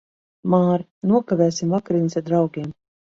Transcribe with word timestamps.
Māri, 0.53 0.85
nokavēsim 1.11 1.75
vakariņas 1.75 2.17
ar 2.21 2.25
draugiem. 2.31 2.73